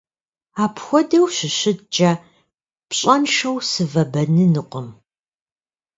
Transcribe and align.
Апхуэдэу 0.63 1.25
щыщыткӀэ, 1.35 2.11
пщӀэншэу 2.89 3.57
сывэбэнынукъым. 3.69 4.87